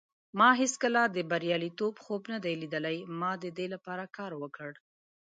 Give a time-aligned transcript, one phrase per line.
[0.39, 2.97] ما هیڅکله د بریالیتوب خوب نه دی لیدلی.
[3.19, 4.71] ما د دې لپاره کار وکړ.